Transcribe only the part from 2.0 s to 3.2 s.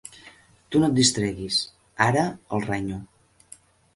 ara —el renyo.